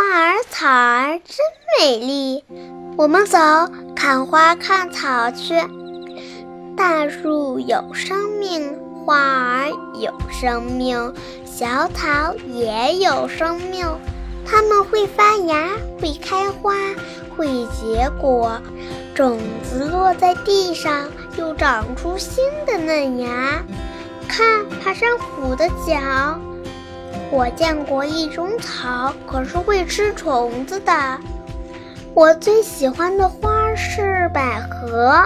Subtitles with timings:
[0.00, 1.36] 花儿草儿真
[1.78, 2.42] 美丽，
[2.96, 3.38] 我们走，
[3.94, 5.52] 看花看草去。
[6.74, 9.68] 大树有生命，花儿
[10.00, 11.12] 有生命，
[11.44, 13.86] 小草也有生命。
[14.46, 15.68] 它们会发芽，
[16.00, 16.74] 会开花，
[17.36, 18.58] 会结果。
[19.14, 23.62] 种子落在地上，又长出新的嫩芽。
[24.26, 26.40] 看爬山虎的脚。
[27.30, 30.92] 我见过一种草，可是会吃虫子的。
[32.12, 35.22] 我最喜欢的花是百合。